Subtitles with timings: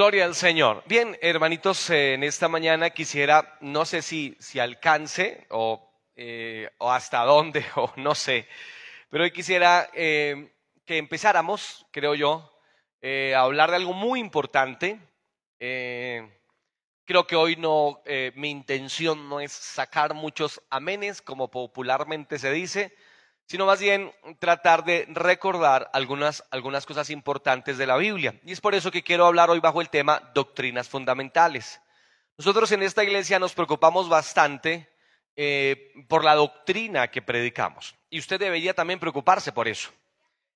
[0.00, 0.82] Gloria al Señor.
[0.86, 6.90] Bien, hermanitos, eh, en esta mañana quisiera, no sé si, si alcance o, eh, o
[6.90, 8.48] hasta dónde, o no sé,
[9.10, 10.54] pero hoy quisiera eh,
[10.86, 12.50] que empezáramos, creo yo,
[13.02, 14.98] a hablar de algo muy importante.
[15.58, 18.02] creo que hoy no,
[18.36, 22.94] mi intención no es sacar muchos amenes, como popularmente se dice,
[23.50, 28.40] sino más bien tratar de recordar algunas, algunas cosas importantes de la Biblia.
[28.44, 31.80] Y es por eso que quiero hablar hoy bajo el tema doctrinas fundamentales.
[32.38, 34.88] Nosotros en esta iglesia nos preocupamos bastante
[35.34, 37.96] eh, por la doctrina que predicamos.
[38.08, 39.90] Y usted debería también preocuparse por eso.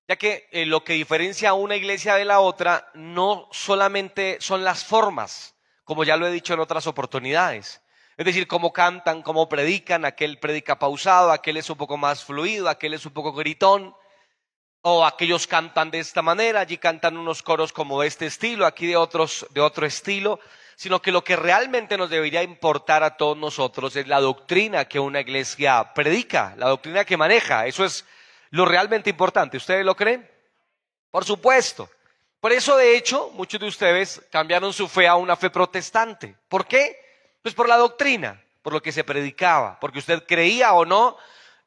[0.07, 4.63] Ya que eh, lo que diferencia a una iglesia de la otra no solamente son
[4.63, 7.81] las formas, como ya lo he dicho en otras oportunidades,
[8.17, 12.69] es decir, cómo cantan, cómo predican, aquel predica pausado, aquel es un poco más fluido,
[12.69, 13.93] aquel es un poco gritón,
[14.81, 18.85] o aquellos cantan de esta manera, allí cantan unos coros como de este estilo, aquí
[18.85, 20.39] de otros de otro estilo,
[20.75, 24.99] sino que lo que realmente nos debería importar a todos nosotros es la doctrina que
[24.99, 28.05] una iglesia predica, la doctrina que maneja, eso es
[28.51, 29.57] lo realmente importante.
[29.57, 30.29] ¿Ustedes lo creen?
[31.11, 31.89] Por supuesto.
[32.39, 36.35] Por eso, de hecho, muchos de ustedes cambiaron su fe a una fe protestante.
[36.47, 37.04] ¿Por qué?
[37.45, 41.15] Pues por la doctrina, por lo que se predicaba, porque usted creía o no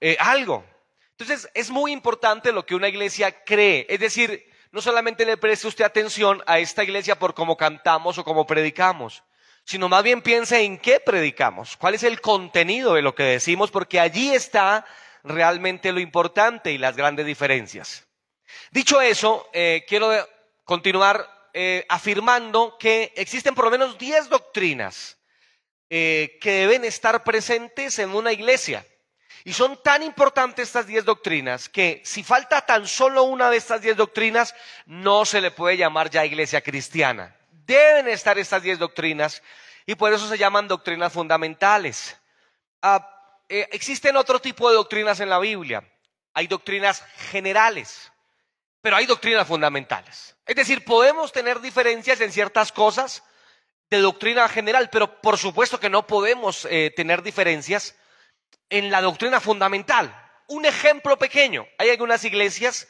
[0.01, 0.67] eh, algo.
[1.13, 3.87] Entonces es muy importante lo que una iglesia cree.
[3.89, 8.25] Es decir, no solamente le preste usted atención a esta iglesia por cómo cantamos o
[8.25, 9.23] cómo predicamos,
[9.63, 13.71] sino más bien piense en qué predicamos, cuál es el contenido de lo que decimos,
[13.71, 14.85] porque allí está
[15.23, 18.05] realmente lo importante y las grandes diferencias.
[18.73, 20.11] Dicho eso, eh, quiero
[20.65, 25.18] continuar eh, afirmando que existen por lo menos diez doctrinas
[25.91, 28.87] eh, que deben estar presentes en una iglesia.
[29.45, 33.81] Y son tan importantes estas diez doctrinas que si falta tan solo una de estas
[33.81, 34.55] diez doctrinas,
[34.87, 37.35] no se le puede llamar ya iglesia cristiana.
[37.51, 39.43] Deben estar estas diez doctrinas
[39.87, 42.17] y por eso se llaman doctrinas fundamentales.
[42.83, 43.09] Ah,
[43.49, 45.83] eh, existen otro tipo de doctrinas en la Biblia.
[46.35, 48.13] Hay doctrinas generales,
[48.83, 50.37] pero hay doctrinas fundamentales.
[50.45, 53.23] Es decir, podemos tener diferencias en ciertas cosas,
[53.91, 57.97] de doctrina general, pero por supuesto que no podemos eh, tener diferencias
[58.69, 60.15] en la doctrina fundamental.
[60.47, 62.89] Un ejemplo pequeño, hay algunas iglesias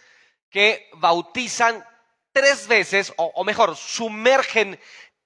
[0.50, 1.84] que bautizan
[2.32, 4.78] tres veces, o mejor, sumergen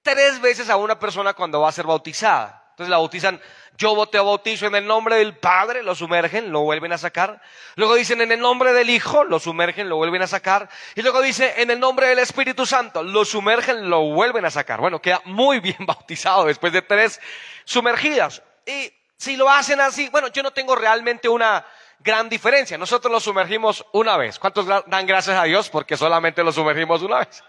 [0.03, 2.62] tres veces a una persona cuando va a ser bautizada.
[2.83, 3.41] Entonces la bautizan,
[3.79, 7.41] yo te bautizo en el nombre del Padre, lo sumergen, lo vuelven a sacar.
[7.77, 10.69] Luego dicen en el nombre del Hijo, lo sumergen, lo vuelven a sacar.
[10.97, 14.81] Y luego dice en el nombre del Espíritu Santo, lo sumergen, lo vuelven a sacar.
[14.81, 17.21] Bueno, queda muy bien bautizado después de tres
[17.65, 18.43] sumergidas.
[18.67, 21.65] Y si lo hacen así, bueno, yo no tengo realmente una
[22.01, 22.77] gran diferencia.
[22.77, 24.41] Nosotros lo sumergimos una vez.
[24.41, 27.45] ¿Cuántos dan gracias a Dios porque solamente lo sumergimos una vez?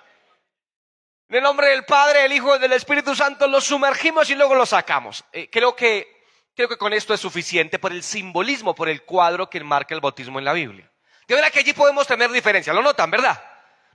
[1.33, 4.53] En el nombre del Padre, del Hijo y del Espíritu Santo lo sumergimos y luego
[4.53, 5.25] lo sacamos.
[5.31, 6.23] Eh, creo, que,
[6.55, 9.99] creo que con esto es suficiente por el simbolismo, por el cuadro que marca el
[9.99, 10.91] bautismo en la Biblia.
[11.27, 13.43] De verdad que allí podemos tener diferencia, lo notan, ¿verdad?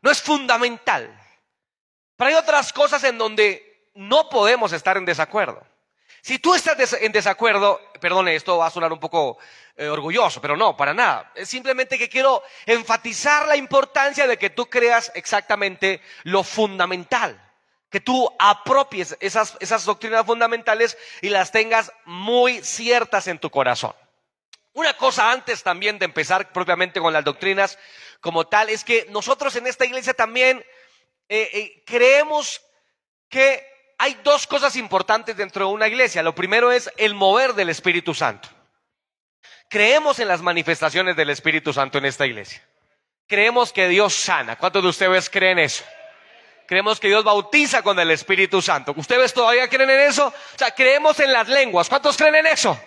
[0.03, 1.17] No es fundamental.
[2.17, 5.65] Pero hay otras cosas en donde no podemos estar en desacuerdo.
[6.29, 9.39] Si tú estás en desacuerdo, perdone, esto va a sonar un poco
[9.75, 11.33] eh, orgulloso, pero no, para nada.
[11.43, 17.41] Simplemente que quiero enfatizar la importancia de que tú creas exactamente lo fundamental,
[17.89, 23.95] que tú apropies esas, esas doctrinas fundamentales y las tengas muy ciertas en tu corazón.
[24.75, 27.79] Una cosa antes también de empezar propiamente con las doctrinas
[28.21, 30.63] como tal es que nosotros en esta iglesia también
[31.31, 32.61] eh, eh, creemos
[33.31, 36.23] que hay dos cosas importantes dentro de una iglesia.
[36.23, 38.49] Lo primero es el mover del Espíritu Santo.
[39.69, 42.63] Creemos en las manifestaciones del Espíritu Santo en esta iglesia.
[43.27, 44.57] Creemos que Dios sana.
[44.57, 45.85] ¿Cuántos de ustedes creen eso?
[46.67, 48.95] Creemos que Dios bautiza con el Espíritu Santo.
[48.97, 50.29] ¿Ustedes todavía creen en eso?
[50.29, 51.89] O sea, creemos en las lenguas.
[51.89, 52.81] ¿Cuántos creen en eso?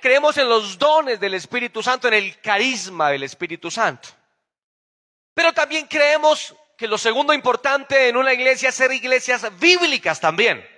[0.00, 4.08] Creemos en los dones del Espíritu Santo, en el carisma del Espíritu Santo.
[5.34, 10.68] Pero también creemos que lo segundo importante en una iglesia es ser iglesias bíblicas también.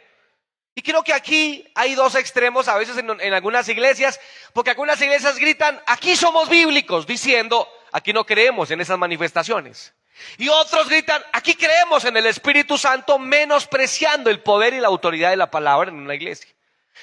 [0.74, 4.20] Y creo que aquí hay dos extremos a veces en, algunas iglesias,
[4.52, 9.94] porque algunas iglesias gritan, aquí somos bíblicos, diciendo, aquí no creemos en esas manifestaciones.
[10.36, 15.30] Y otros gritan, aquí creemos en el Espíritu Santo, menospreciando el poder y la autoridad
[15.30, 16.50] de la palabra en una iglesia.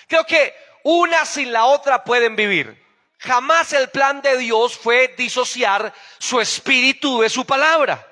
[0.05, 0.53] Creo que
[0.83, 2.79] una sin la otra pueden vivir.
[3.17, 8.09] Jamás el plan de Dios fue disociar su espíritu de su palabra.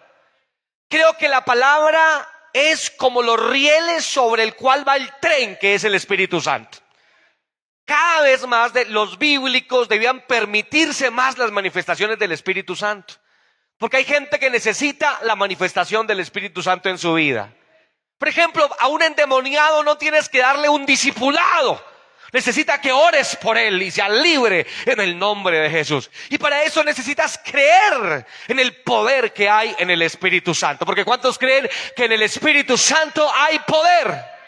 [0.90, 5.76] Creo que la palabra es como los rieles sobre el cual va el tren, que
[5.76, 6.80] es el Espíritu Santo.
[7.86, 13.16] Cada vez más de los bíblicos debían permitirse más las manifestaciones del Espíritu Santo.
[13.78, 17.54] Porque hay gente que necesita la manifestación del Espíritu Santo en su vida.
[18.18, 21.84] Por ejemplo, a un endemoniado no tienes que darle un discipulado.
[22.32, 26.12] Necesita que ores por él y sea libre en el nombre de Jesús.
[26.30, 30.86] Y para eso necesitas creer en el poder que hay en el Espíritu Santo.
[30.86, 34.40] Porque ¿cuántos creen que en el Espíritu Santo hay poder?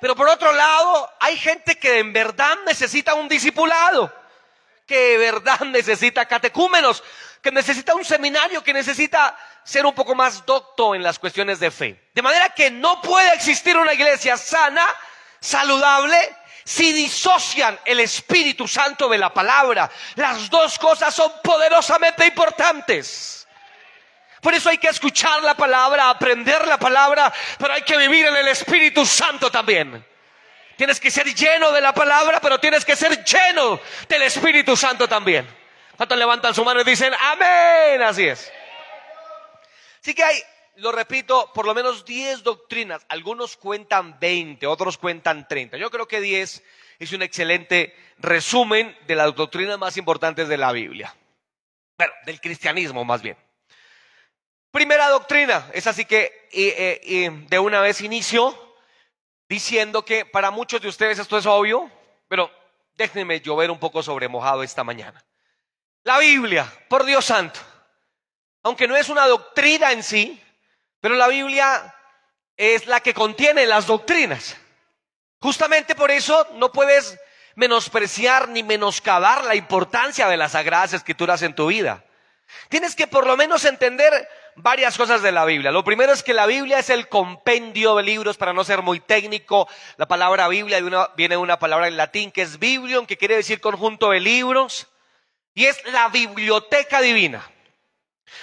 [0.00, 4.12] Pero por otro lado, hay gente que en verdad necesita un discipulado,
[4.84, 7.04] que de verdad necesita catecúmenos,
[7.40, 11.70] que necesita un seminario, que necesita ser un poco más docto en las cuestiones de
[11.70, 12.08] fe.
[12.12, 14.84] De manera que no puede existir una iglesia sana,
[15.38, 16.18] saludable,
[16.64, 19.90] si disocian el Espíritu Santo de la palabra.
[20.16, 23.46] Las dos cosas son poderosamente importantes.
[24.40, 28.36] Por eso hay que escuchar la palabra, aprender la palabra, pero hay que vivir en
[28.36, 30.04] el Espíritu Santo también.
[30.76, 35.06] Tienes que ser lleno de la palabra, pero tienes que ser lleno del Espíritu Santo
[35.06, 35.46] también.
[35.96, 38.02] ¿Cuántos levantan su mano y dicen, amén?
[38.02, 38.50] Así es.
[40.00, 40.42] Así que hay,
[40.76, 43.04] lo repito, por lo menos 10 doctrinas.
[43.08, 45.76] Algunos cuentan 20, otros cuentan 30.
[45.76, 46.62] Yo creo que 10
[46.98, 51.14] es un excelente resumen de las doctrinas más importantes de la Biblia.
[51.98, 53.36] Bueno, del cristianismo más bien.
[54.70, 56.48] Primera doctrina, es así que
[57.48, 58.76] de una vez inicio
[59.48, 61.90] diciendo que para muchos de ustedes esto es obvio,
[62.26, 62.50] pero
[62.94, 65.22] déjenme llover un poco sobre mojado esta mañana.
[66.04, 67.60] La Biblia, por Dios santo,
[68.62, 70.42] aunque no es una doctrina en sí,
[71.02, 71.94] pero la Biblia
[72.56, 74.56] es la que contiene las doctrinas.
[75.40, 77.18] Justamente por eso no puedes
[77.56, 82.04] menospreciar ni menoscabar la importancia de las sagradas escrituras en tu vida.
[82.68, 85.72] Tienes que por lo menos entender varias cosas de la Biblia.
[85.72, 89.00] Lo primero es que la Biblia es el compendio de libros, para no ser muy
[89.00, 89.68] técnico.
[89.96, 90.78] La palabra Biblia
[91.16, 94.86] viene de una palabra en latín que es biblion, que quiere decir conjunto de libros,
[95.52, 97.51] y es la biblioteca divina.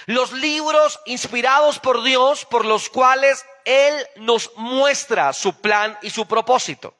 [0.06, 6.26] Los libros inspirados por Dios por los cuales Él nos muestra su plan y su
[6.26, 6.94] propósito.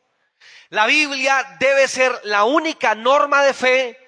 [0.69, 3.99] La Biblia debe ser la única norma de fe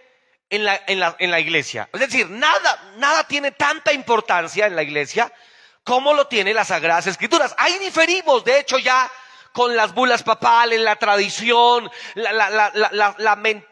[0.48, 1.88] en la, en la, en la iglesia.
[1.92, 5.32] Es decir, nada, nada tiene tanta importancia en la iglesia
[5.84, 7.54] como lo tiene las Sagradas Escrituras.
[7.58, 9.10] Ahí diferimos, de hecho, ya
[9.52, 12.72] con las bulas papales, la tradición, la,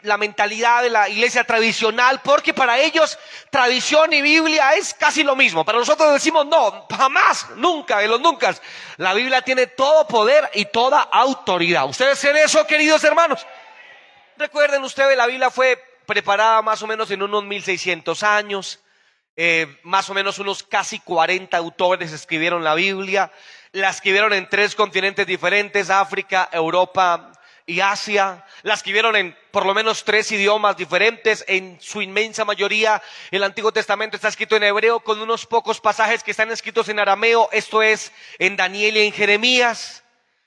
[0.03, 3.19] la, mentalidad de la iglesia tradicional, porque para ellos
[3.51, 5.65] tradición y Biblia es casi lo mismo.
[5.65, 8.55] Para nosotros decimos no, jamás, nunca, de los nunca.
[8.99, 11.87] La Biblia tiene todo poder y toda autoridad.
[11.87, 13.47] ¿Ustedes creen eso, queridos hermanos?
[14.37, 18.81] Recuerden ustedes, la Biblia fue preparada más o menos en unos 1600 años.
[19.37, 23.33] Eh, más o menos unos casi 40 autores escribieron la Biblia
[23.73, 27.33] la escribieron en tres continentes diferentes, África, Europa
[27.67, 28.45] y Asia.
[28.63, 31.45] La escribieron en por lo menos tres idiomas diferentes.
[31.47, 33.01] En su inmensa mayoría,
[33.31, 36.99] el Antiguo Testamento está escrito en hebreo con unos pocos pasajes que están escritos en
[36.99, 40.03] arameo, esto es en Daniel y en Jeremías.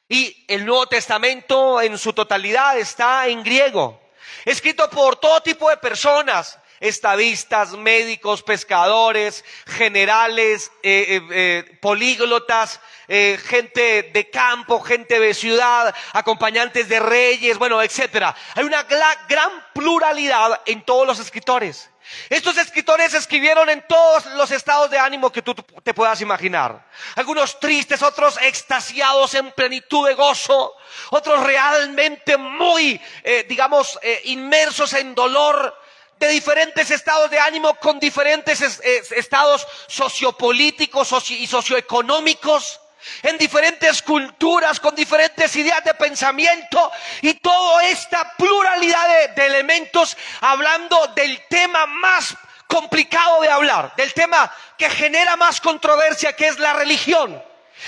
[0.09, 4.01] Y el Nuevo Testamento en su totalidad está en griego,
[4.43, 14.11] escrito por todo tipo de personas, estadistas, médicos, pescadores, generales, eh, eh, eh, políglotas, gente
[14.13, 18.35] de campo, gente de ciudad, acompañantes de reyes, bueno, etcétera.
[18.55, 21.89] Hay una gran pluralidad en todos los escritores.
[22.29, 26.85] Estos escritores escribieron en todos los estados de ánimo que tú te puedas imaginar.
[27.15, 30.73] Algunos tristes, otros extasiados en plenitud de gozo,
[31.11, 32.99] otros realmente muy,
[33.47, 35.77] digamos, inmersos en dolor,
[36.19, 42.79] de diferentes estados de ánimo, con diferentes estados sociopolíticos y socioeconómicos,
[43.21, 46.91] en diferentes culturas, con diferentes ideas de pensamiento
[47.21, 52.35] y toda esta pluralidad de, elementos hablando del tema más
[52.67, 57.43] complicado de hablar, del tema que genera más controversia, que es la religión.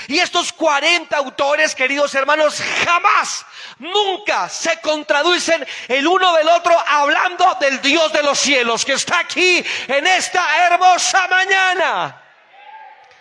[0.07, 3.45] Y estos 40 autores, queridos hermanos, jamás,
[3.79, 9.19] nunca se contraducen el uno del otro hablando del Dios de los cielos que está
[9.19, 12.21] aquí en esta hermosa mañana.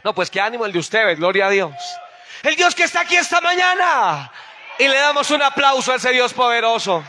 [0.02, 1.74] No, pues qué ánimo el de ustedes, gloria a Dios.
[2.42, 4.30] El Dios que está aquí esta mañana.
[4.78, 7.02] Y le damos un aplauso a ese Dios poderoso.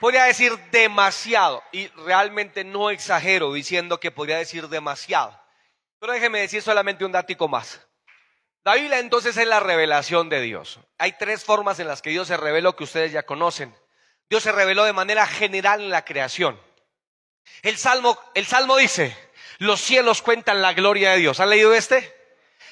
[0.00, 5.38] Podría decir demasiado, y realmente no exagero diciendo que podría decir demasiado.
[5.98, 7.80] Pero déjeme decir solamente un dático más.
[8.64, 10.80] La Biblia entonces es la revelación de Dios.
[10.98, 13.74] Hay tres formas en las que Dios se reveló que ustedes ya conocen.
[14.28, 16.60] Dios se reveló de manera general en la creación.
[17.62, 19.16] El Salmo, el Salmo dice,
[19.58, 21.40] los cielos cuentan la gloria de Dios.
[21.40, 22.12] ¿Han leído este?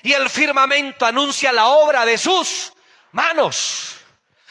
[0.03, 2.73] Y el firmamento anuncia la obra de sus
[3.13, 3.97] manos.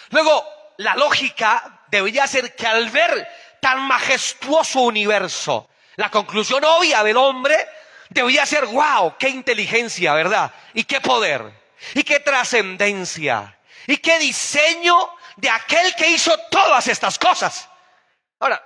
[0.10, 0.46] Luego,
[0.78, 3.28] la lógica debería ser que al ver
[3.60, 5.70] tan majestuoso universo.
[5.96, 7.56] La conclusión obvia del hombre
[8.10, 10.52] debería ser, wow, qué inteligencia, ¿verdad?
[10.74, 11.44] Y qué poder,
[11.94, 13.58] y qué trascendencia,
[13.88, 14.96] y qué diseño
[15.38, 17.70] de aquel que hizo todas estas cosas.
[18.40, 18.62] Ahora,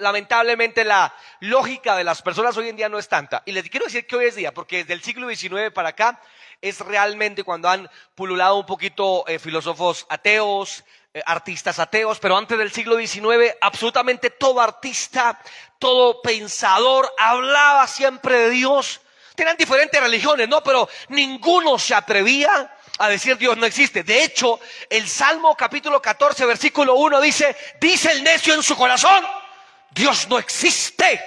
[0.00, 3.42] lamentablemente la lógica de las personas hoy en día no es tanta.
[3.46, 6.20] Y les quiero decir que hoy es día, porque desde el siglo XIX para acá
[6.60, 10.84] es realmente cuando han pululado un poquito eh, filósofos ateos,
[11.26, 15.38] artistas ateos, pero antes del siglo XIX absolutamente todo artista,
[15.78, 19.00] todo pensador hablaba siempre de Dios.
[19.34, 20.62] Tenían diferentes religiones, ¿no?
[20.62, 24.02] Pero ninguno se atrevía a decir Dios no existe.
[24.02, 29.26] De hecho, el Salmo capítulo 14, versículo 1 dice, dice el necio en su corazón,
[29.90, 31.20] Dios no existe.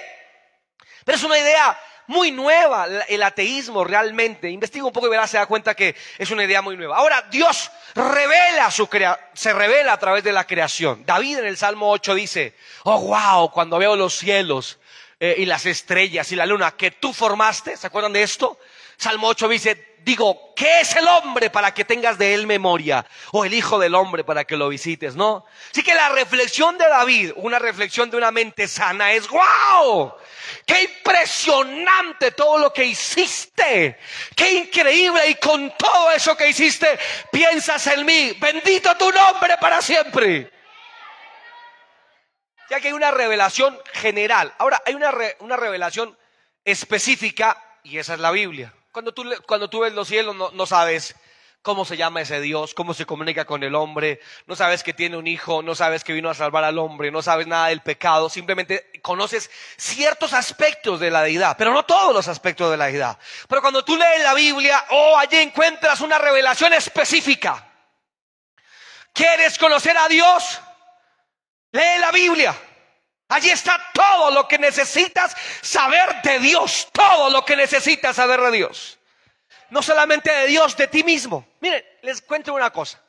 [1.04, 4.50] Pero es una idea muy nueva, el ateísmo realmente.
[4.50, 6.96] Investiga un poco y verás, se da cuenta que es una idea muy nueva.
[6.96, 8.88] Ahora, Dios revela su
[9.34, 11.04] se revela a través de la creación.
[11.04, 14.78] David en el Salmo 8 dice, oh wow, cuando veo los cielos
[15.18, 18.58] eh, y las estrellas y la luna que tú formaste, ¿se acuerdan de esto?
[18.96, 23.04] Salmo 8 dice, digo, ¿qué es el hombre para que tengas de él memoria?
[23.32, 25.44] O el hijo del hombre para que lo visites, ¿no?
[25.72, 30.14] Así que la reflexión de David, una reflexión de una mente sana, es ¡wow!
[30.64, 33.98] ¡Qué impresionante todo lo que hiciste!
[34.36, 35.28] ¡Qué increíble!
[35.28, 36.98] Y con todo eso que hiciste,
[37.32, 38.32] piensas en mí.
[38.40, 40.52] Bendito tu nombre para siempre.
[42.70, 44.54] Ya que hay una revelación general.
[44.58, 46.16] Ahora, hay una, una revelación
[46.64, 48.72] específica y esa es la Biblia.
[48.96, 51.14] Cuando tú, cuando tú ves los cielos no, sabes
[51.60, 55.18] cómo se llama ese Dios, cómo se comunica con el hombre, no sabes que tiene
[55.18, 58.30] un hijo, no sabes que vino a salvar al hombre, no sabes nada del pecado,
[58.30, 63.18] simplemente conoces ciertos aspectos de la deidad, pero no todos los aspectos de la deidad.
[63.46, 67.70] Pero cuando tú lees la Biblia, oh, allí encuentras una revelación específica.
[69.12, 70.58] ¿Quieres conocer a Dios?
[71.70, 72.56] Lee la Biblia.
[73.28, 78.52] Allí está todo lo que necesitas saber de Dios, todo lo que necesitas saber de
[78.52, 78.98] Dios.
[79.70, 81.46] No solamente de Dios, de ti mismo.
[81.60, 83.02] Miren, les cuento una cosa.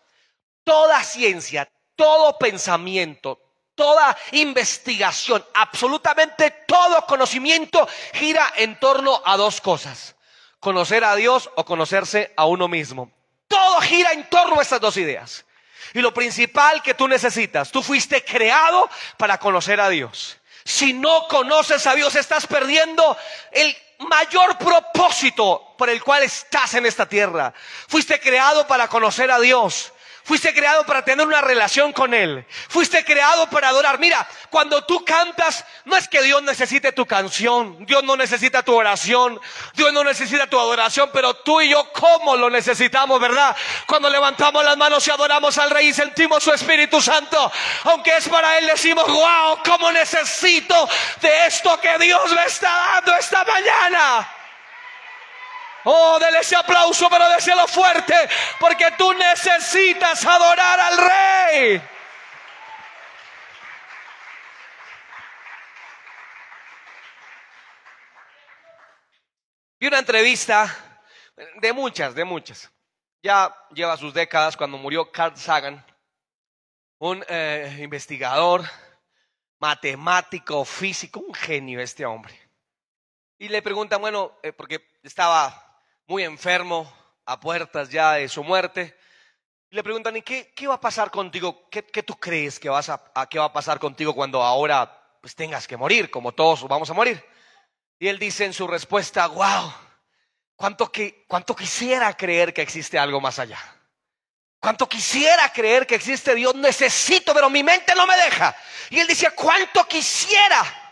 [0.63, 3.39] Toda ciencia, todo pensamiento,
[3.75, 10.15] toda investigación, absolutamente todo conocimiento gira en torno a dos cosas.
[10.59, 13.11] Conocer a Dios o conocerse a uno mismo.
[13.47, 15.45] Todo gira en torno a estas dos ideas.
[15.93, 20.37] Y lo principal que tú necesitas, tú fuiste creado para conocer a Dios.
[20.63, 23.17] Si no conoces a Dios, estás perdiendo
[23.51, 27.53] el mayor propósito por el cual estás en esta tierra.
[27.87, 29.93] Fuiste creado para conocer a Dios.
[30.27, 32.45] Fuiste creado para tener una relación con Él.
[32.67, 33.97] Fuiste creado para adorar.
[33.97, 37.85] Mira, cuando tú cantas, no es que Dios necesite tu canción.
[37.85, 39.39] Dios no necesita tu oración.
[39.73, 41.11] Dios no necesita tu adoración.
[41.13, 43.55] Pero tú y yo, ¿cómo lo necesitamos, verdad?
[43.85, 47.49] Cuando levantamos las manos y adoramos al Rey y sentimos su Espíritu Santo.
[47.85, 50.89] Aunque es para Él, decimos, wow, ¿cómo necesito
[51.21, 54.36] de esto que Dios me está dando esta mañana?
[55.89, 58.13] Oh, dele ese aplauso, pero déselo fuerte,
[58.59, 61.81] porque tú necesitas adorar al Rey.
[69.79, 70.75] Vi una entrevista
[71.61, 72.69] de muchas, de muchas.
[73.23, 75.85] Ya lleva sus décadas cuando murió Carl Sagan,
[76.97, 78.65] un eh, investigador,
[79.57, 82.37] matemático, físico, un genio este hombre.
[83.39, 85.63] Y le preguntan, bueno, eh, porque estaba
[86.07, 86.91] muy enfermo,
[87.25, 88.97] a puertas ya de su muerte.
[89.69, 91.67] Y le preguntan, ¿y qué, qué va a pasar contigo?
[91.69, 95.35] ¿Qué, ¿Qué, tú crees que vas a, qué va a pasar contigo cuando ahora pues,
[95.35, 97.23] tengas que morir, como todos vamos a morir?
[97.99, 99.73] Y él dice en su respuesta, wow,
[100.55, 103.59] cuánto, que, cuánto quisiera creer que existe algo más allá.
[104.59, 108.55] Cuánto quisiera creer que existe Dios, necesito, pero mi mente no me deja.
[108.89, 110.86] Y él dice, cuánto quisiera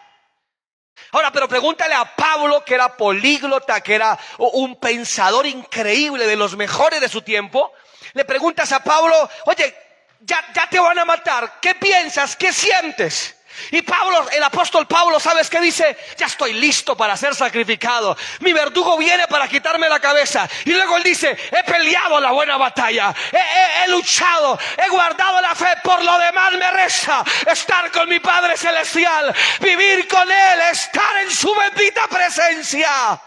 [1.15, 6.57] Ahora, pero pregúntale a Pablo, que era políglota, que era un pensador increíble de los
[6.57, 7.71] mejores de su tiempo.
[8.11, 9.73] Le preguntas a Pablo, oye,
[10.19, 12.35] ya, te van a matar, ¿qué piensas?
[12.35, 13.33] ¿Qué sientes?
[13.71, 15.97] Y Pablo, el apóstol Pablo, ¿sabes qué dice?
[16.17, 18.17] Ya estoy listo para ser sacrificado.
[18.39, 20.47] Mi verdugo viene para quitarme la cabeza.
[20.65, 23.13] Y luego él dice, he peleado la buena batalla.
[23.31, 25.67] He, luchado, he guardado la fe.
[25.83, 29.33] Por lo demás me resta estar con mi Padre Celestial.
[29.59, 33.21] Vivir con Él, estar en su bendita presencia.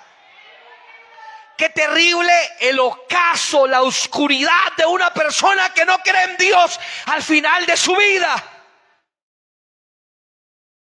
[1.57, 7.23] Qué terrible el ocaso, la oscuridad de una persona que no cree en Dios al
[7.23, 8.58] final de su vida.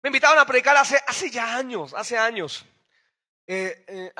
[0.03, 2.65] Me invitaron a predicar hace, ya años, hace años,
[3.47, 4.11] eh, eh,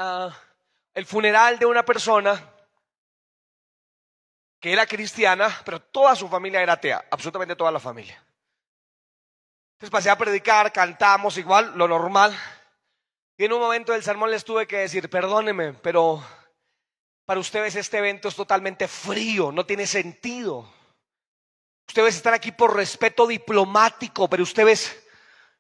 [0.94, 2.52] el funeral de una persona
[4.62, 8.16] que era cristiana, pero toda su familia era atea, absolutamente toda la familia.
[9.74, 12.34] Entonces pasé a predicar, cantamos igual, lo normal.
[13.36, 16.26] Y en un momento del sermón les tuve que decir, perdóneme, pero
[17.26, 20.74] para ustedes este evento es totalmente frío, no tiene sentido.
[21.90, 25.03] Ustedes están aquí por respeto diplomático, pero ustedes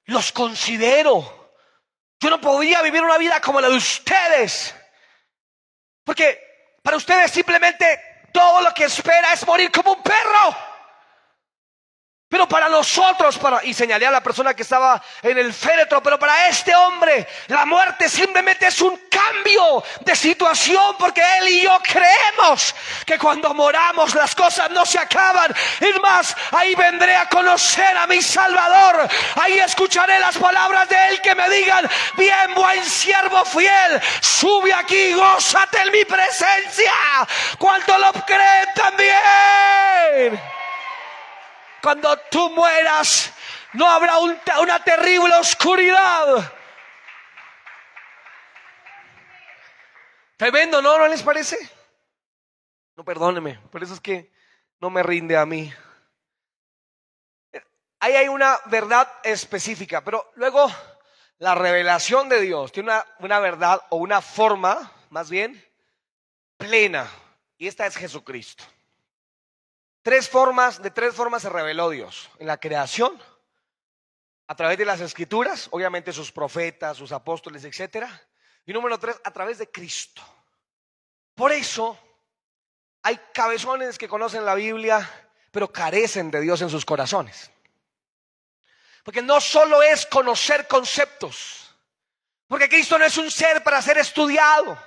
[0.05, 1.51] los considero.
[2.19, 4.74] Yo no podría vivir una vida como la de ustedes.
[6.03, 6.39] Porque
[6.81, 10.73] para ustedes simplemente todo lo que espera es morir como un perro.
[12.34, 16.18] Pero para nosotros, para, y señalé a la persona que estaba en el féretro, pero
[16.18, 21.80] para este hombre, la muerte simplemente es un cambio de situación, porque él y yo
[21.84, 22.74] creemos
[23.06, 25.54] que cuando moramos las cosas no se acaban.
[25.80, 29.08] Es más, ahí vendré a conocer a mi Salvador.
[29.36, 31.88] Ahí escucharé las palabras de él que me digan,
[32.18, 36.94] bien buen siervo fiel, sube aquí, gózate en mi presencia.
[37.60, 40.52] ¿Cuánto lo creen también?
[41.84, 43.34] Cuando tú mueras,
[43.74, 46.50] no habrá una terrible oscuridad.
[50.38, 50.98] Tremendo, ¿no?
[50.98, 51.58] ¿No les parece?
[52.96, 54.32] No, perdóneme, por eso es que
[54.80, 55.74] no me rinde a mí.
[58.00, 60.72] Ahí hay una verdad específica, pero luego
[61.40, 65.62] la revelación de Dios tiene una, una verdad o una forma, más bien,
[66.56, 67.12] plena.
[67.58, 68.63] Y esta es Jesucristo.
[70.03, 72.29] Tres formas, de tres formas se reveló Dios.
[72.38, 73.19] En la creación,
[74.48, 78.05] a través de las escrituras, obviamente sus profetas, sus apóstoles, etc.
[78.65, 80.21] Y número tres, a través de Cristo.
[81.34, 81.97] Por eso
[83.01, 85.10] hay cabezones que conocen la Biblia,
[85.51, 87.49] pero carecen de Dios en sus corazones.
[89.06, 91.73] Porque no solo es conocer conceptos,
[92.47, 94.78] porque Cristo no es un ser para ser estudiado,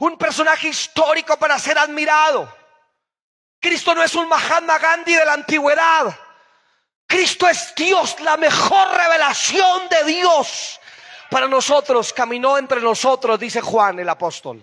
[0.00, 2.65] un personaje histórico para ser admirado.
[3.66, 6.16] Cristo no es un Mahatma Gandhi de la antigüedad.
[7.04, 10.78] Cristo es Dios, la mejor revelación de Dios
[11.28, 12.12] para nosotros.
[12.12, 14.62] Caminó entre nosotros, dice Juan el apóstol.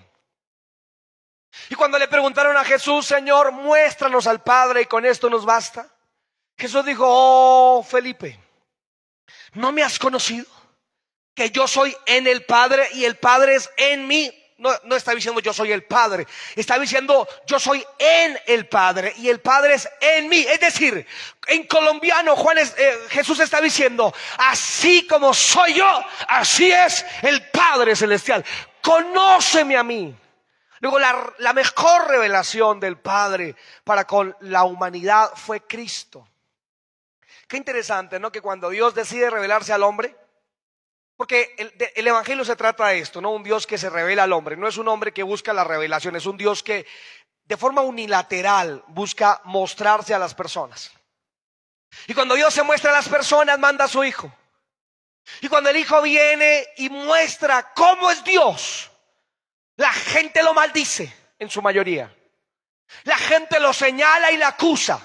[1.70, 5.86] Y cuando le preguntaron a Jesús, Señor, muéstranos al Padre y con esto nos basta.
[6.58, 8.40] Jesús dijo, oh Felipe,
[9.56, 10.46] ¿no me has conocido?
[11.36, 14.32] Que yo soy en el Padre y el Padre es en mí.
[14.84, 19.28] No, está diciendo yo soy el Padre, está diciendo yo soy en el Padre y
[19.28, 20.40] el Padre es en mí.
[20.40, 21.06] Es decir,
[21.48, 27.94] en colombiano Juan eh, Jesús está diciendo, así como soy yo, así es el Padre
[27.96, 28.46] Celestial.
[28.82, 30.16] Conóceme a mí.
[30.80, 36.28] Luego la, la mejor revelación del Padre para con la humanidad fue Cristo.
[37.48, 38.32] Qué interesante, ¿no?
[38.32, 40.16] Que cuando Dios decide revelarse al hombre,
[41.24, 41.56] porque
[41.96, 43.32] el, Evangelio se trata de esto, ¿no?
[43.32, 44.58] Un Dios que se revela al hombre.
[44.58, 46.86] No es un hombre que busca la revelación, es un Dios que
[47.46, 50.92] de forma unilateral busca mostrarse a las personas.
[52.08, 54.36] Y cuando Dios se muestra a las personas, manda a su Hijo.
[55.40, 58.92] Y cuando el Hijo viene y muestra cómo es Dios,
[59.78, 61.10] la gente lo maldice
[61.40, 62.14] en su mayoría.
[63.06, 65.00] La gente lo señala y la acusa.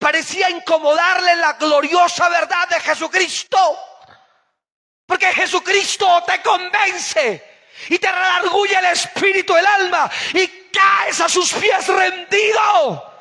[0.00, 3.95] Parecía incomodarle la gloriosa verdad de Jesucristo.
[5.06, 7.42] Porque Jesucristo te convence
[7.88, 13.15] y te redarguye el espíritu, el alma y caes a sus pies rendido.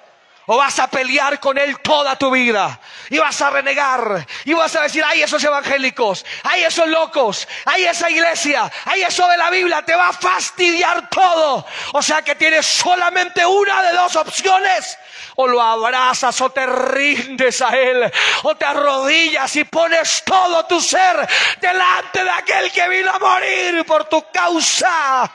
[0.48, 2.80] O vas a pelear con Él toda tu vida.
[3.10, 4.26] Y vas a renegar.
[4.44, 6.24] Y vas a decir, ay, esos evangélicos.
[6.44, 7.48] Ay, esos locos.
[7.66, 8.72] Ay, esa iglesia.
[8.86, 9.82] Ay, eso de la Biblia.
[9.82, 11.66] Te va a fastidiar todo.
[11.94, 15.00] O sea que tienes solamente una de dos opciones.
[15.36, 18.12] O lo abrazas o te rindes a Él.
[18.44, 21.28] O te arrodillas y pones todo tu ser
[21.60, 25.32] delante de aquel que vino a morir por tu causa.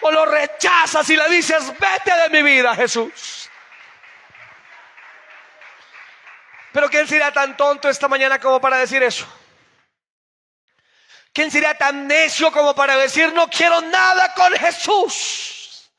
[0.00, 3.47] O lo rechazas y le dices, vete de mi vida, Jesús.
[6.72, 9.26] Pero ¿quién sería tan tonto esta mañana como para decir eso?
[11.32, 15.90] ¿Quién sería tan necio como para decir no quiero nada con Jesús?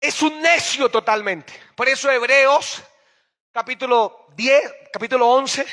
[0.00, 1.52] Es un necio totalmente.
[1.74, 2.82] Por eso Hebreos
[3.52, 5.66] capítulo 10, capítulo 11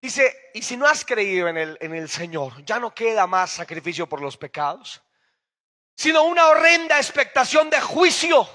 [0.00, 3.52] dice, y si no has creído en el, en el Señor, ya no queda más
[3.52, 5.02] sacrificio por los pecados,
[5.96, 8.46] sino una horrenda expectación de juicio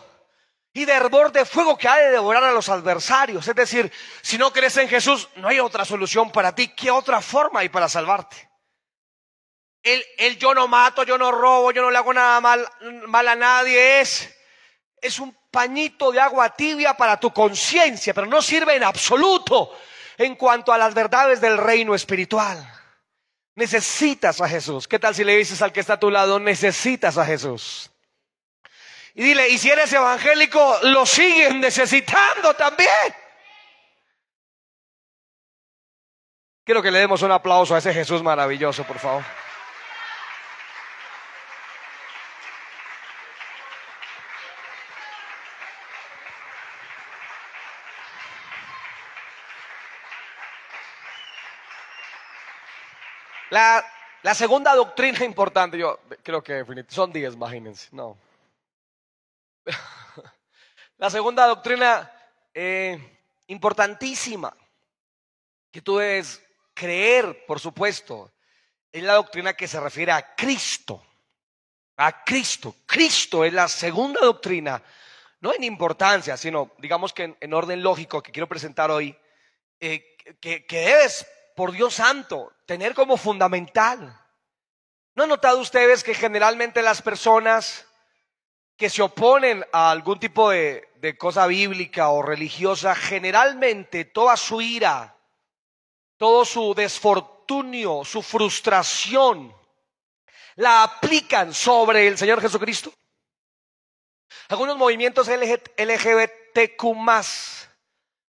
[0.80, 3.46] y de hervor de fuego que ha de devorar a los adversarios.
[3.46, 6.70] Es decir, si no crees en Jesús, no hay otra solución para ti.
[6.70, 8.50] ¿Qué otra forma hay para salvarte?
[9.84, 12.66] El, yo no mato, yo no robo, yo no le hago nada mal,
[13.08, 14.34] mal a nadie es,
[15.02, 19.78] es un pañito de agua tibia para tu conciencia, pero no sirve en absoluto
[20.18, 22.66] en cuanto a las verdades del reino espiritual.
[23.56, 24.88] Necesitas a Jesús.
[24.88, 27.92] ¿Qué tal si le dices al que está a tu lado, necesitas a Jesús?
[29.20, 33.14] Y dile, y si eres evangélico, lo siguen necesitando también.
[36.64, 39.26] Quiero que le demos un aplauso a ese Jesús maravilloso, por favor.
[53.50, 53.84] La,
[54.34, 58.29] segunda doctrina importante, yo creo que son 10, imagínense, no.
[60.98, 62.12] La segunda doctrina
[62.54, 63.00] eh,
[63.48, 64.56] importantísima
[65.72, 68.34] que tú debes creer, por supuesto,
[68.92, 71.02] es la doctrina que se refiere a Cristo.
[71.98, 72.76] A Cristo.
[72.86, 74.82] Cristo es la segunda doctrina,
[75.42, 79.18] no en importancia, sino digamos que en, orden lógico que quiero presentar hoy,
[79.80, 84.18] eh, que, que debes por Dios santo, tener como fundamental.
[85.16, 87.86] ¿No han notado ustedes que generalmente las personas
[88.80, 90.88] que se oponen a algún tipo de,
[91.18, 95.18] cosa bíblica o religiosa, generalmente toda su ira,
[96.16, 99.54] todo su desfortunio, su frustración,
[100.56, 102.94] la aplican sobre el Señor Jesucristo?
[104.48, 106.82] Algunos movimientos LGBTQ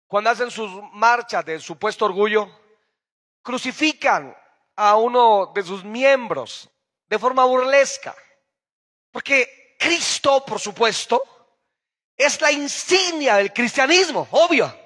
[0.09, 2.51] cuando hacen sus marchas de supuesto orgullo,
[3.41, 4.37] crucifican
[4.75, 6.69] a uno de sus miembros
[7.07, 8.17] de forma burlesca.
[9.13, 11.23] Porque Cristo, por supuesto,
[12.15, 14.79] es la insignia del cristianismo, obvio.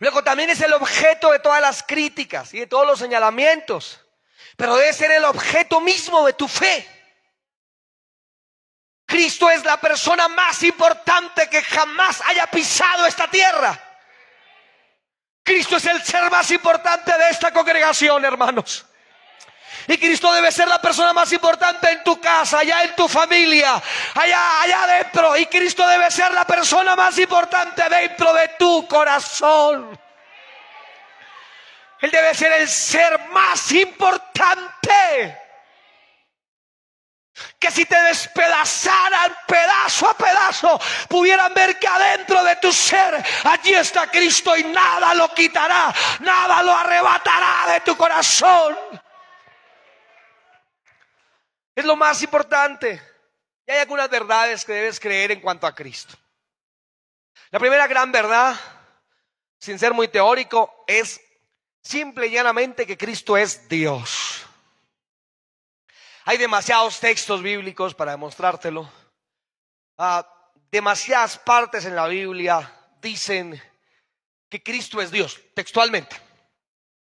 [0.00, 4.00] Luego también es el objeto de todas las críticas y de todos los señalamientos,
[4.56, 6.88] pero debe ser el objeto mismo de tu fe.
[9.06, 13.80] Cristo es la persona más importante que jamás haya pisado esta tierra.
[15.44, 18.86] Cristo es el ser más importante de esta congregación, hermanos.
[19.88, 23.82] Y Cristo debe ser la persona más importante en tu casa, allá en tu familia,
[24.14, 25.36] allá, allá adentro.
[25.36, 29.98] Y Cristo debe ser la persona más importante dentro de tu corazón.
[32.00, 35.38] Él debe ser el ser más importante
[37.58, 43.72] que si te despedazaran pedazo a pedazo, pudieran ver que adentro de tu ser allí
[43.74, 48.76] está Cristo y nada lo quitará, nada lo arrebatará de tu corazón.
[51.74, 53.00] Es lo más importante.
[53.66, 56.14] Y hay algunas verdades que debes creer en cuanto a Cristo.
[57.50, 58.58] La primera gran verdad,
[59.58, 61.20] sin ser muy teórico, es
[61.82, 64.44] simple y llanamente que Cristo es Dios.
[66.24, 68.90] Hay demasiados textos bíblicos para demostrártelo.
[69.98, 70.26] Ah,
[70.70, 73.60] demasiadas partes en la Biblia dicen
[74.48, 76.16] que Cristo es Dios, textualmente.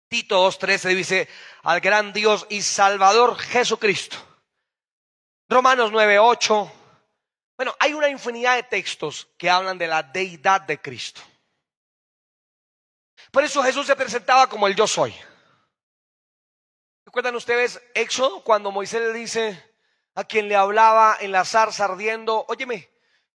[0.08, 1.28] Tito 2.13 dice,
[1.62, 4.27] al gran Dios y Salvador Jesucristo.
[5.48, 6.70] Romanos 9.8.
[7.56, 11.22] Bueno, hay una infinidad de textos que hablan de la deidad de Cristo.
[13.30, 15.14] Por eso Jesús se presentaba como el yo soy.
[17.04, 19.74] ¿Recuerdan ustedes Éxodo cuando Moisés le dice
[20.14, 22.90] a quien le hablaba en la zarza ardiendo, óyeme,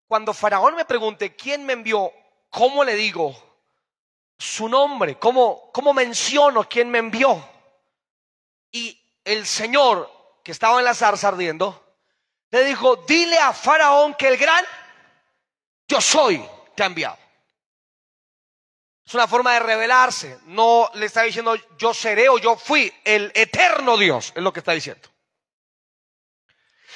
[0.06, 2.12] cuando Faraón me pregunte quién me envió,
[2.50, 3.34] ¿cómo le digo
[4.38, 5.18] su nombre?
[5.18, 7.42] ¿Cómo, cómo menciono quién me envió?
[8.70, 10.10] Y el Señor
[10.44, 11.83] que estaba en la zarza ardiendo,
[12.54, 14.64] le dijo, dile a Faraón que el gran
[15.88, 16.44] yo soy
[16.76, 17.18] te ha enviado.
[19.04, 20.38] Es una forma de revelarse.
[20.46, 22.92] No le está diciendo yo seré o yo fui.
[23.04, 25.08] El eterno Dios es lo que está diciendo.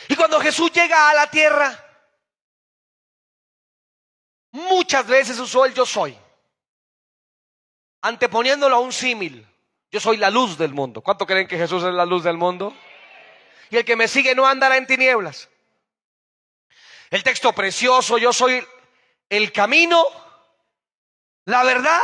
[0.08, 1.84] Y cuando Jesús llega a la tierra,
[4.52, 6.16] muchas veces usó el yo soy.
[8.02, 9.44] Anteponiéndolo a un símil.
[9.90, 11.00] Yo soy la luz del mundo.
[11.00, 12.74] ¿Cuánto creen que Jesús es la luz del mundo?
[13.70, 15.48] Y el que me sigue no andará en tinieblas.
[17.10, 18.66] El texto precioso, yo soy
[19.28, 20.04] el camino,
[21.44, 22.02] la verdad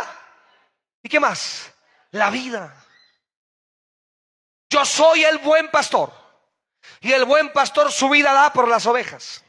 [1.02, 1.70] y qué más,
[2.10, 2.74] la vida.
[4.70, 6.12] Yo soy el buen pastor
[7.00, 9.44] y el buen pastor su vida da por las ovejas.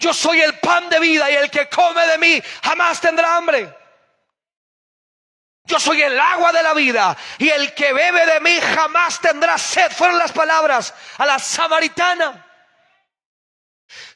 [0.00, 3.77] Yo soy el pan de vida y el que come de mí jamás tendrá hambre.
[5.68, 9.58] Yo soy el agua de la vida y el que bebe de mí jamás tendrá
[9.58, 9.92] sed.
[9.92, 12.46] Fueron las palabras a la samaritana.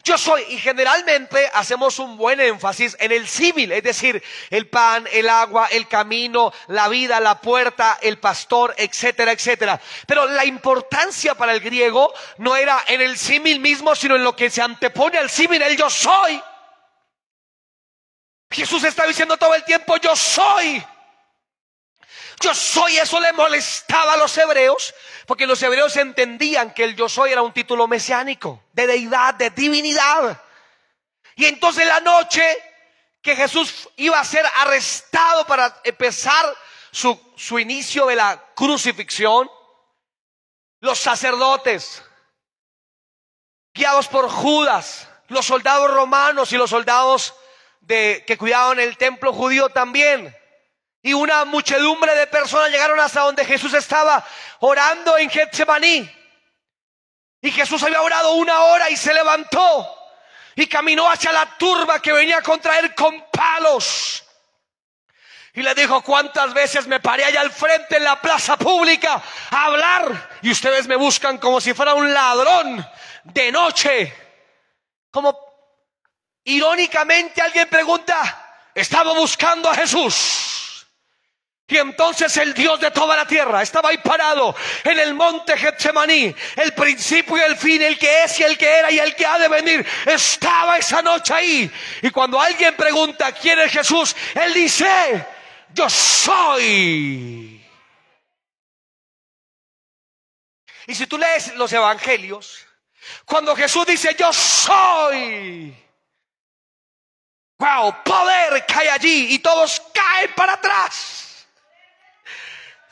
[0.03, 5.07] Yo soy, y generalmente hacemos un buen énfasis en el civil, es decir, el pan,
[5.13, 9.79] el agua, el camino, la vida, la puerta, el pastor, etcétera, etcétera.
[10.07, 14.35] Pero la importancia para el griego no era en el símil mismo, sino en lo
[14.35, 16.43] que se antepone al símil, el yo soy.
[18.51, 20.83] Jesús está diciendo todo el tiempo, yo soy.
[22.41, 24.95] Yo soy, eso le molestaba a los hebreos,
[25.27, 29.51] porque los hebreos entendían que el yo soy era un título mesiánico, de deidad, de
[29.51, 30.41] divinidad.
[31.37, 32.43] Y entonces la noche
[33.21, 36.45] que Jesús iba a ser arrestado para empezar
[36.91, 39.51] su, su inicio de la crucifixión,
[40.81, 42.03] los sacerdotes,
[43.73, 47.35] guiados por Judas, los soldados romanos y los soldados
[47.81, 50.37] de, que cuidaban el templo judío también.
[51.03, 54.25] Y una muchedumbre de personas llegaron hasta donde Jesús estaba
[54.61, 56.11] orando en Getsemaní.
[57.41, 59.99] Y Jesús había orado una hora y se levantó
[60.55, 64.25] y caminó hacia la turba que venía contra él con palos.
[65.55, 69.65] Y le dijo, ¿cuántas veces me paré allá al frente en la plaza pública a
[69.65, 70.31] hablar?
[70.41, 72.87] Y ustedes me buscan como si fuera un ladrón
[73.25, 74.17] de noche.
[75.11, 75.37] Como
[76.45, 80.62] irónicamente alguien pregunta, estaba buscando a Jesús.
[81.69, 86.35] Y entonces el Dios de toda la tierra estaba ahí parado en el monte Getsemaní,
[86.57, 89.25] el principio y el fin, el que es y el que era y el que
[89.25, 91.71] ha de venir, estaba esa noche ahí.
[92.03, 95.27] Y cuando alguien pregunta quién es Jesús, él dice,
[95.73, 97.65] yo soy.
[100.87, 102.67] Y si tú lees los evangelios,
[103.25, 105.75] cuando Jesús dice, yo soy,
[107.57, 111.22] wow, poder cae allí y todos caen para atrás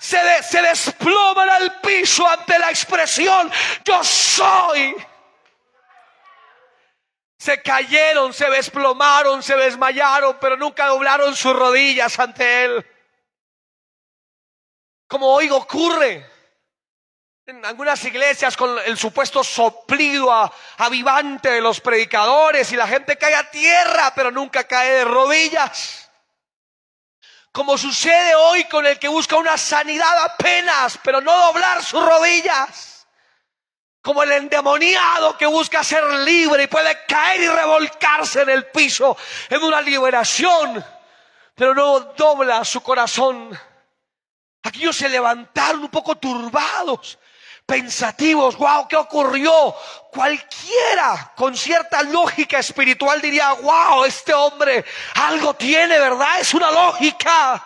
[0.01, 3.51] se, desploman al piso ante la expresión
[3.85, 4.97] yo soy.
[7.39, 12.87] Se cayeron, se desplomaron, se desmayaron, pero nunca doblaron sus rodillas ante Él.
[15.07, 16.27] Como hoy ocurre
[17.47, 20.31] en algunas iglesias con el supuesto soplido
[20.79, 26.10] avivante de los predicadores y la gente cae a tierra, pero nunca cae de rodillas
[27.53, 33.07] como sucede hoy con el que busca una sanidad apenas, pero no doblar sus rodillas.
[34.03, 39.17] Como el endemoniado que busca ser libre y puede caer y revolcarse en el piso
[39.51, 40.83] en una liberación,
[41.55, 43.59] pero no dobla su corazón.
[44.63, 47.19] Aquellos se levantaron un poco turbados
[47.71, 49.73] pensativos, wow, ¿qué ocurrió?
[50.11, 56.41] Cualquiera con cierta lógica espiritual diría, wow, este hombre algo tiene, ¿verdad?
[56.41, 57.65] Es una lógica.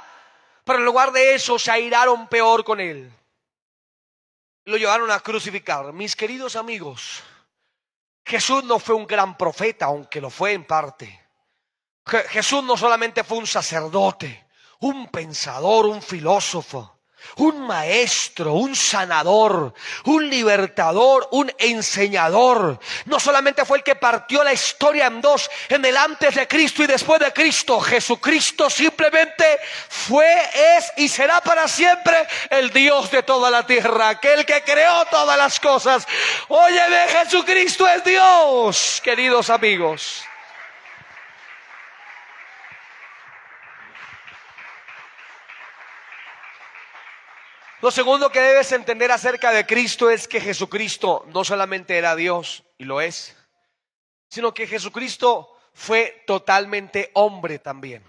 [0.62, 3.10] Pero en lugar de eso se airaron peor con él.
[4.66, 5.90] Lo llevaron a crucificar.
[5.94, 7.22] Mis queridos amigos,
[8.26, 11.18] Jesús no fue un gran profeta, aunque lo fue en parte.
[12.28, 14.48] Jesús no solamente fue un sacerdote,
[14.80, 16.93] un pensador, un filósofo
[17.37, 22.78] un maestro, un sanador, un libertador, un enseñador.
[23.06, 26.82] No solamente fue el que partió la historia en dos, en el antes de Cristo
[26.82, 27.80] y después de Cristo.
[27.80, 29.44] Jesucristo simplemente
[29.88, 30.32] fue,
[30.76, 35.37] es y será para siempre el Dios de toda la tierra, aquel que creó todas
[35.37, 36.06] las cosas.
[36.48, 40.24] Óyeme, Jesucristo es Dios, queridos amigos.
[47.85, 52.64] Lo segundo que debes entender acerca de Cristo es que Jesucristo no solamente era Dios,
[52.79, 53.37] y lo es,
[54.31, 58.03] sino que Jesucristo fue totalmente hombre también.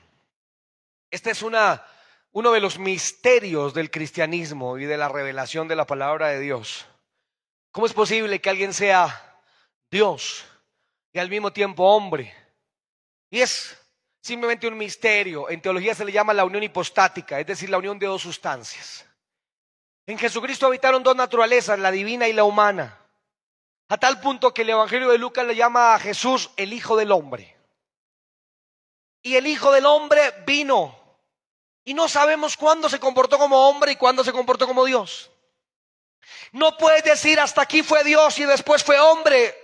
[1.11, 1.85] Este es una,
[2.31, 6.85] uno de los misterios del cristianismo y de la revelación de la palabra de Dios.
[7.71, 9.41] ¿Cómo es posible que alguien sea
[9.91, 10.45] Dios
[11.11, 12.33] y al mismo tiempo hombre?
[13.29, 13.77] Y es
[14.21, 15.49] simplemente un misterio.
[15.49, 19.05] En teología se le llama la unión hipostática, es decir, la unión de dos sustancias.
[20.07, 22.99] En Jesucristo habitaron dos naturalezas, la divina y la humana.
[23.87, 27.11] A tal punto que el Evangelio de Lucas le llama a Jesús el Hijo del
[27.11, 27.55] Hombre.
[29.21, 30.99] Y el Hijo del Hombre vino.
[31.83, 35.31] Y no sabemos cuándo se comportó como hombre y cuándo se comportó como Dios.
[36.51, 39.55] No puedes decir hasta aquí fue Dios y después fue hombre,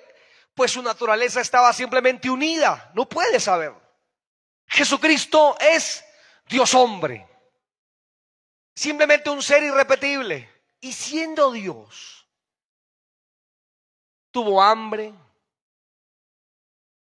[0.53, 2.91] pues su naturaleza estaba simplemente unida.
[2.93, 3.73] No puedes saber.
[4.67, 6.03] Jesucristo es
[6.47, 7.30] Dios hombre.
[8.75, 10.49] Simplemente un ser irrepetible.
[10.79, 12.27] Y siendo Dios,
[14.31, 15.13] tuvo hambre,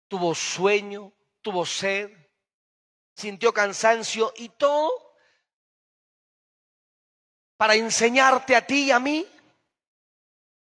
[0.07, 2.11] tuvo sueño, tuvo sed,
[3.15, 4.91] sintió cansancio y todo
[7.57, 9.27] para enseñarte a ti y a mí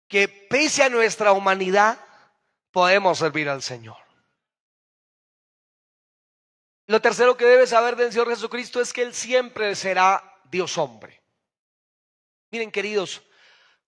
[0.08, 1.98] que pese a nuestra humanidad
[2.70, 3.98] podemos servir al Señor.
[6.86, 11.22] Lo tercero que debes saber del Señor Jesucristo es que Él siempre será Dios hombre.
[12.50, 13.22] Miren, queridos,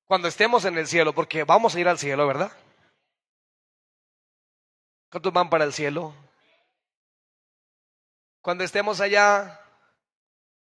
[0.05, 2.53] cuando estemos en el cielo, porque vamos a ir al cielo, ¿verdad?
[5.11, 6.15] ¿Cuántos van para el cielo?
[8.43, 9.61] Cuando estemos allá,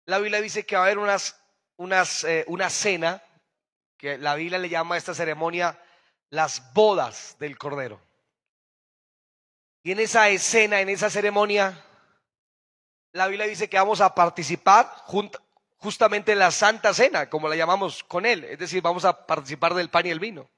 [0.05, 1.39] la Biblia dice que va a haber unas,
[1.77, 3.23] unas, eh, una cena,
[3.97, 5.81] que la Biblia le llama a esta ceremonia
[6.29, 8.01] las bodas del Cordero.
[9.83, 11.85] Y en esa escena, en esa ceremonia,
[13.11, 15.41] la Biblia dice que vamos a participar junto,
[15.79, 18.43] justamente la Santa Cena, como la llamamos con Él.
[18.43, 20.49] Es decir, vamos a participar del pan y el vino.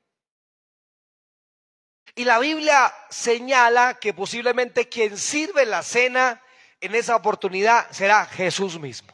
[2.15, 6.41] Y la Biblia señala que posiblemente quien sirve la cena
[6.81, 9.13] en esa oportunidad será Jesús mismo.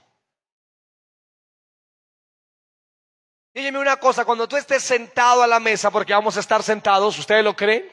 [3.53, 7.17] Dígame una cosa, cuando tú estés sentado a la mesa, porque vamos a estar sentados,
[7.17, 7.91] ¿ustedes lo creen?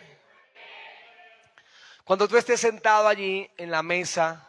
[2.05, 4.47] Cuando tú estés sentado allí en la mesa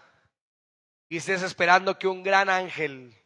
[1.08, 3.24] y estés esperando que un gran ángel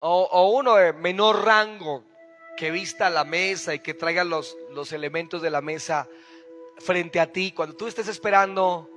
[0.00, 2.04] o, uno de menor rango
[2.56, 6.08] que vista la mesa y que traiga los, los elementos de la mesa
[6.78, 8.90] frente a ti, cuando tú estés esperando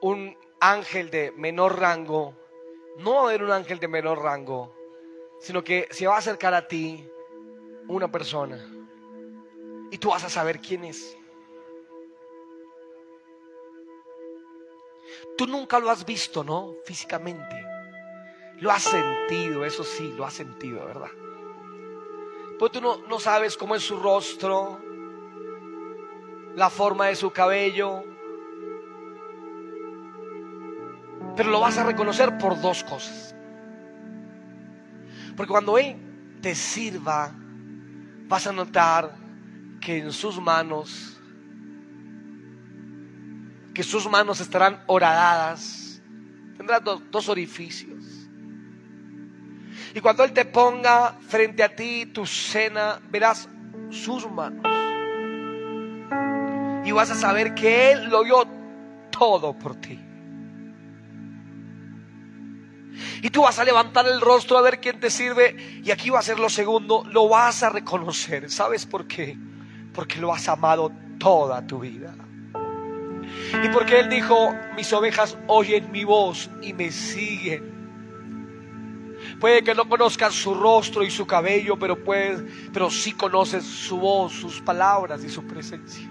[0.00, 2.34] un ángel de menor rango,
[2.98, 4.74] no va a haber un ángel de menor rango,
[5.40, 7.06] sino que se va a acercar a ti
[7.88, 8.58] una persona
[9.90, 11.16] y tú vas a saber quién es.
[15.36, 16.74] Tú nunca lo has visto, ¿no?
[16.84, 17.69] Físicamente.
[18.60, 21.10] Lo has sentido, eso sí, lo has sentido, ¿verdad?
[22.58, 24.78] Pues tú no, no sabes cómo es su rostro,
[26.54, 28.04] la forma de su cabello.
[31.36, 33.34] Pero lo vas a reconocer por dos cosas.
[35.36, 35.96] Porque cuando Él
[36.42, 37.32] te sirva,
[38.28, 39.16] vas a notar
[39.80, 41.18] que en sus manos,
[43.72, 46.02] que sus manos estarán horadadas,
[46.58, 47.99] tendrás dos orificios.
[49.94, 53.48] Y cuando Él te ponga frente a ti tu cena, verás
[53.90, 54.64] sus manos.
[56.84, 58.46] Y vas a saber que Él lo dio
[59.10, 59.98] todo por ti.
[63.22, 65.56] Y tú vas a levantar el rostro a ver quién te sirve.
[65.82, 67.04] Y aquí va a ser lo segundo.
[67.10, 68.50] Lo vas a reconocer.
[68.50, 69.36] ¿Sabes por qué?
[69.92, 72.14] Porque lo has amado toda tu vida.
[73.62, 77.79] Y porque Él dijo, mis ovejas oyen mi voz y me siguen.
[79.40, 83.98] Puede que no conozcas su rostro y su cabello, pero, puedes, pero sí conoces su
[83.98, 86.06] voz, sus palabras y su presencia.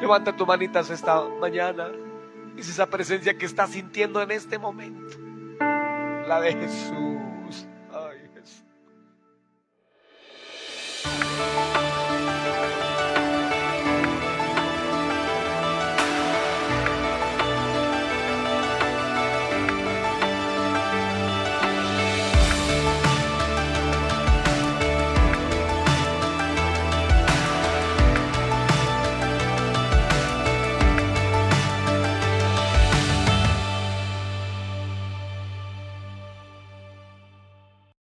[0.00, 1.88] Levanta tus manitas esta mañana.
[2.56, 5.16] Es esa presencia que estás sintiendo en este momento.
[6.26, 7.27] La de Jesús.